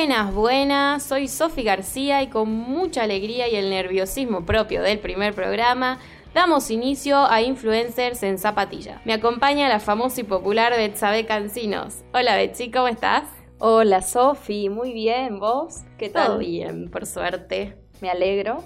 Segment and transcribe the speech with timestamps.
[0.00, 5.34] Buenas, buenas, soy Sofi García y con mucha alegría y el nerviosismo propio del primer
[5.34, 5.98] programa,
[6.32, 9.02] damos inicio a Influencers en Zapatilla.
[9.04, 12.02] Me acompaña la famosa y popular Betsabe Cancinos.
[12.14, 13.24] Hola Betsy, ¿cómo estás?
[13.58, 15.82] Hola Sofi, muy bien, ¿vos?
[15.98, 16.28] ¿Qué tal?
[16.28, 17.76] Todo bien, por suerte.
[18.00, 18.64] Me alegro.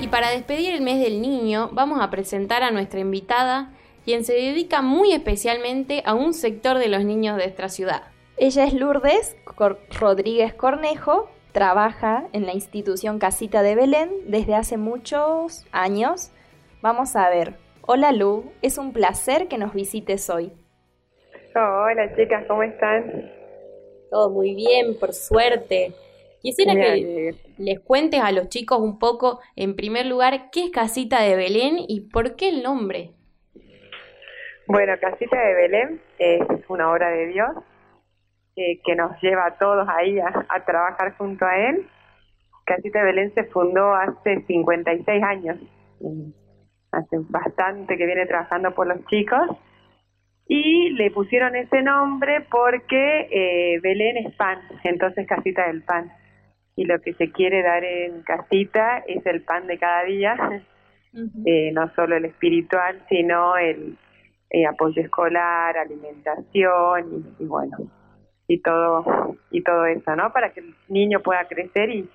[0.00, 3.72] Y para despedir el mes del niño, vamos a presentar a nuestra invitada,
[4.08, 8.04] quien se dedica muy especialmente a un sector de los niños de nuestra ciudad.
[8.38, 9.36] Ella es Lourdes
[10.00, 16.30] Rodríguez Cornejo, trabaja en la institución Casita de Belén desde hace muchos años.
[16.80, 17.56] Vamos a ver.
[17.82, 20.52] Hola Lu, es un placer que nos visites hoy.
[21.54, 23.30] hola chicas, ¿cómo están?
[24.10, 25.92] Todo muy bien, por suerte.
[26.40, 31.20] Quisiera que les cuentes a los chicos un poco, en primer lugar, qué es Casita
[31.20, 33.12] de Belén y por qué el nombre.
[34.68, 37.48] Bueno, Casita de Belén es una obra de Dios
[38.54, 41.88] eh, que nos lleva a todos ahí a, trabajar junto a Él.
[42.66, 45.56] Casita de Belén se fundó hace 56 años,
[46.92, 49.56] hace bastante que viene trabajando por los chicos
[50.46, 56.12] y le pusieron ese nombre porque eh, Belén es pan, entonces Casita del Pan.
[56.76, 60.36] Y lo que se quiere dar en Casita es el pan de cada día,
[61.46, 63.96] eh, no solo el espiritual, sino el
[64.50, 67.76] eh, apoyo escolar, alimentación y, bueno,
[68.46, 70.32] y todo y todo eso, ¿no?
[70.32, 72.08] Para que el niño pueda crecer y,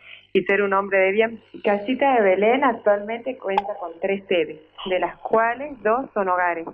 [0.48, 1.44] ser un hombre de bien.
[1.64, 4.60] Casita de Belén actualmente cuenta con tres sedes,
[4.90, 6.66] de las cuales dos son hogares.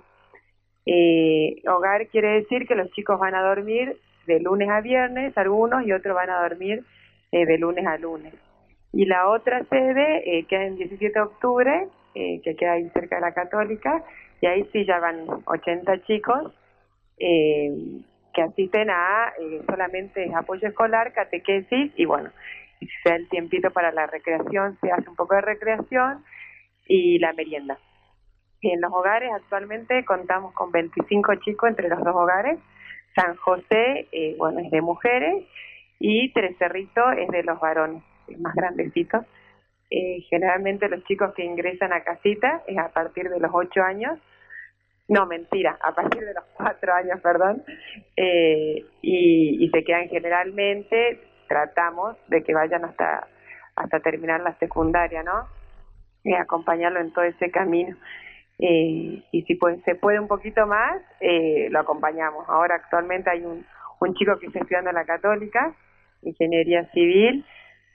[0.86, 5.86] Eh, hogar quiere decir que los chicos van a dormir de lunes a viernes, algunos,
[5.86, 6.84] y otros van a dormir
[7.32, 8.34] eh, de lunes a lunes.
[8.92, 13.16] Y la otra sede eh, queda en 17 de octubre, eh, que queda ahí cerca
[13.16, 14.04] de la Católica,
[14.40, 16.52] y ahí sí ya van 80 chicos
[17.18, 17.70] eh,
[18.32, 22.30] que asisten a eh, solamente apoyo escolar, catequesis y bueno,
[22.78, 26.24] si se da el tiempito para la recreación, se hace un poco de recreación
[26.86, 27.78] y la merienda.
[28.62, 32.58] en los hogares actualmente contamos con 25 chicos entre los dos hogares.
[33.14, 35.44] San José, eh, bueno, es de mujeres
[35.98, 38.02] y Tres Cerritos es de los varones,
[38.38, 39.24] más grandecitos.
[39.90, 44.18] Eh, generalmente los chicos que ingresan a casita es a partir de los 8 años,
[45.08, 47.64] no, mentira, a partir de los 4 años, perdón,
[48.16, 53.26] eh, y, se quedan generalmente, tratamos de que vayan hasta,
[53.74, 55.48] hasta terminar la secundaria, ¿no?
[56.22, 57.96] Y acompañarlo en todo ese camino.
[58.60, 62.48] Eh, y si se puede un poquito más, lo acompañamos.
[62.48, 63.64] Ahora actualmente hay un,
[64.00, 65.74] un chico que está estudiando la católica,
[66.22, 67.44] ingeniería civil,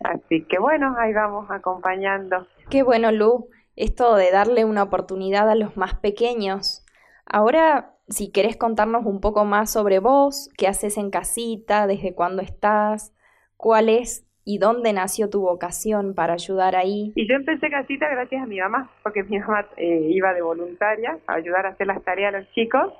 [0.05, 2.47] Así que bueno, ahí vamos acompañando.
[2.69, 6.85] Qué bueno, Lu, esto de darle una oportunidad a los más pequeños.
[7.25, 12.41] Ahora, si querés contarnos un poco más sobre vos, qué haces en casita, desde cuándo
[12.41, 13.15] estás,
[13.57, 17.11] cuál es y dónde nació tu vocación para ayudar ahí.
[17.15, 21.17] Y yo empecé casita gracias a mi mamá, porque mi mamá eh, iba de voluntaria
[21.25, 22.93] a ayudar a hacer las tareas a los chicos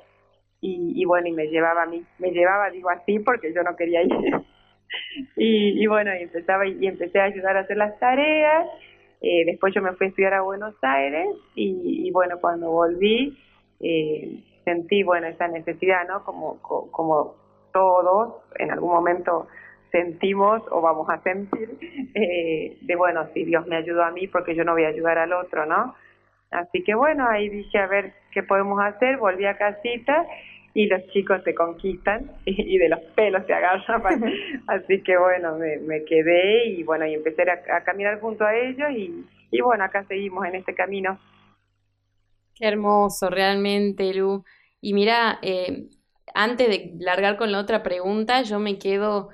[0.59, 3.75] y, y bueno, y me llevaba a mí, me llevaba, digo así, porque yo no
[3.75, 4.11] quería ir.
[5.35, 8.67] y, bueno, y empezaba y empecé a ayudar a hacer las tareas.
[9.21, 13.37] Eh, después yo me fui a estudiar a Buenos Aires y, bueno, cuando volví
[13.79, 16.23] eh, sentí, bueno, esa necesidad, ¿no?
[16.23, 17.35] Como, como
[17.71, 19.47] todos en algún momento
[19.91, 21.77] sentimos o vamos a sentir
[22.13, 25.17] eh, de, bueno, si Dios me ayudó a mí, porque yo no voy a ayudar
[25.17, 25.95] al otro, ¿no?
[26.51, 30.25] Así que bueno, ahí dije a ver qué podemos hacer, volví a casita
[30.75, 34.23] y los chicos te conquistan y, de los pelos te agarran.
[34.67, 39.25] Así que bueno, me, quedé y bueno, y empecé a, caminar junto a ellos y,
[39.49, 41.17] y, bueno, acá seguimos en este camino.
[42.55, 44.43] Qué hermoso, realmente, Lu.
[44.81, 45.87] Y mira, eh,
[46.33, 49.29] antes de largar con la otra pregunta, yo me quedo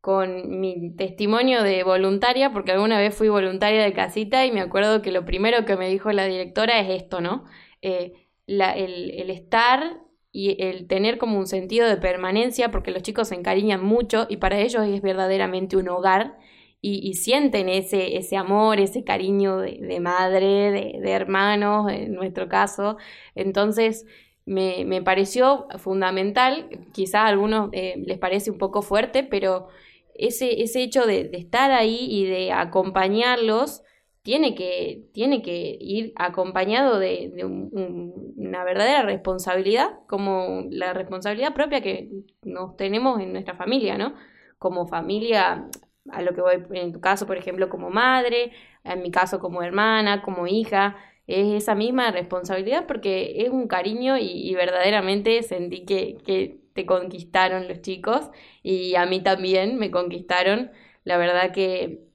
[0.00, 5.02] con mi testimonio de voluntaria, porque alguna vez fui voluntaria de casita y me acuerdo
[5.02, 7.44] que lo primero que me dijo la directora es esto, ¿no?
[7.82, 8.14] Eh,
[8.46, 10.00] la, el, el estar
[10.32, 14.36] y el tener como un sentido de permanencia, porque los chicos se encariñan mucho y
[14.36, 16.38] para ellos es verdaderamente un hogar
[16.82, 22.96] y, sienten ese, ese amor, ese cariño de, madre, de, hermanos, en nuestro caso.
[23.34, 24.06] Entonces,
[24.46, 29.68] me, me pareció fundamental, quizás a algunos eh, les parece un poco fuerte, pero
[30.14, 33.82] ese, ese hecho de, de estar ahí y de acompañarlos,
[34.22, 42.10] tiene que, tiene que ir acompañado de, una verdadera responsabilidad, como la responsabilidad propia que
[42.42, 44.14] nos tenemos en nuestra familia, ¿no?
[44.58, 45.68] Como familia,
[46.10, 48.52] a lo que voy, en tu caso, por ejemplo, como madre,
[48.84, 50.96] en mi caso como hermana, como hija,
[51.26, 57.66] es esa misma responsabilidad porque es un cariño y, verdaderamente sentí que, que, te conquistaron
[57.66, 58.30] los chicos
[58.62, 60.70] y a mí también me conquistaron.
[61.04, 62.09] La verdad que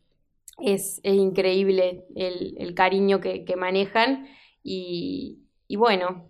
[0.60, 4.28] es, increíble el, cariño que, manejan
[4.63, 5.40] y,
[5.78, 6.30] bueno,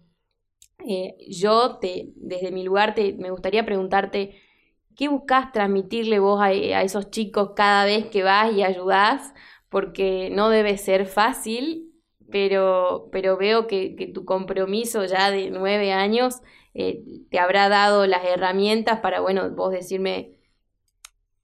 [0.88, 4.36] eh, yo te, desde mi lugar te, me gustaría preguntarte,
[4.96, 9.34] ¿qué buscas transmitirle vos a, a esos chicos cada vez que vas y ayudás?
[9.70, 11.96] Porque no debe ser fácil
[12.32, 16.42] pero, pero veo que, que tu compromiso ya de nueve años
[16.74, 20.35] eh, te habrá dado las herramientas para, bueno, vos decirme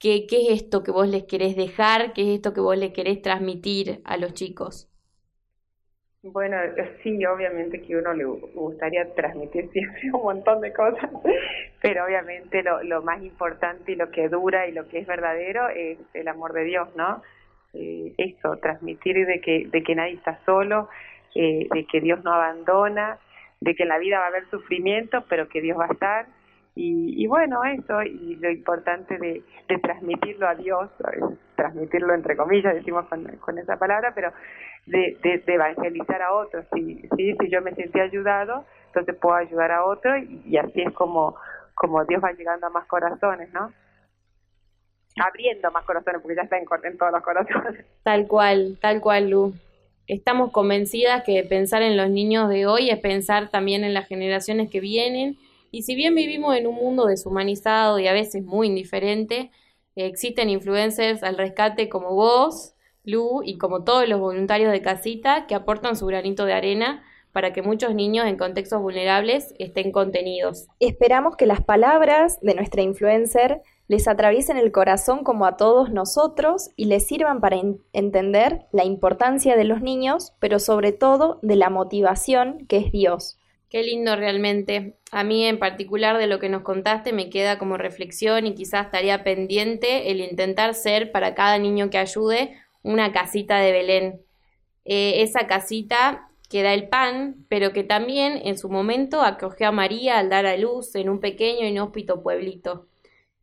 [0.01, 2.91] qué, qué es esto que vos les querés dejar, qué es esto que vos les
[2.91, 4.89] querés transmitir a los chicos.
[6.23, 6.57] Bueno,
[7.03, 11.09] sí, obviamente que uno le gustaría transmitir siempre un montón de cosas,
[11.81, 15.69] pero obviamente lo, lo más importante y lo que dura y lo que es verdadero
[15.69, 17.21] es el amor de Dios, ¿no?
[17.73, 20.89] eh, eso, transmitir de que, de que nadie está solo,
[21.35, 23.17] eh, de que Dios no abandona,
[23.59, 26.25] de que en la vida va a haber sufrimiento, pero que Dios va a estar.
[26.75, 29.43] Y, y bueno, eso, y lo importante de,
[29.79, 30.89] transmitirlo a Dios,
[31.55, 34.31] transmitirlo entre comillas, decimos con, con esa palabra, pero
[34.85, 36.65] de, de, evangelizar a otros.
[36.73, 41.35] Si, si, yo me sentí ayudado, entonces puedo ayudar a otro y, así es como,
[41.75, 43.71] como Dios va llegando a más corazones, ¿no?
[45.17, 47.85] abriendo más corazones, porque ya está en, todos los corazones.
[48.03, 49.53] Tal cual, tal cual, Lu.
[50.07, 54.69] Estamos convencidas que pensar en los niños de hoy es pensar también en las generaciones
[54.69, 55.37] que vienen.
[55.71, 59.51] Y si bien vivimos en un mundo deshumanizado y a veces muy indiferente,
[59.95, 65.55] existen influencers al rescate como vos, Lu, y como todos los voluntarios de casita que
[65.55, 70.67] aportan su granito de arena para que muchos niños en contextos vulnerables estén contenidos.
[70.79, 76.69] Esperamos que las palabras de nuestra influencer les atraviesen el corazón como a todos nosotros
[76.75, 77.59] y les sirvan para
[77.93, 83.40] entender la importancia de los niños, pero sobre todo de la motivación que es Dios.
[83.71, 84.93] Qué lindo realmente.
[85.11, 88.85] A mí en particular de lo que nos contaste me queda como reflexión y quizás
[88.85, 94.21] estaría pendiente el intentar ser para cada niño que ayude una casita de Belén.
[94.85, 99.71] Eh, esa casita que da el pan, pero que también en su momento acogió a
[99.71, 102.87] María al dar a luz en un pequeño inhóspito pueblito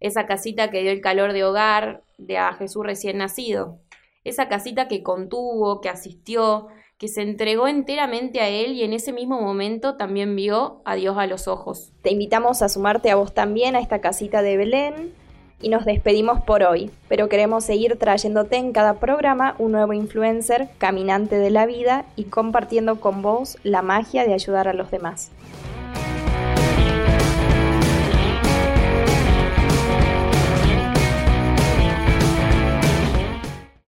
[0.00, 3.78] esa casita que dio el calor de hogar de a Jesús recién nacido,
[4.24, 9.12] esa casita que contuvo, que asistió, que se entregó enteramente a Él y en ese
[9.12, 11.92] mismo momento también vio a Dios a los ojos.
[12.02, 15.12] Te invitamos a sumarte a vos también a esta casita de Belén
[15.62, 20.70] y nos despedimos por hoy, pero queremos seguir trayéndote en cada programa un nuevo influencer,
[20.78, 25.30] caminante de la vida y compartiendo con vos la magia de ayudar a los demás.